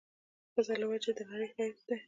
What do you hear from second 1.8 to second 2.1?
دی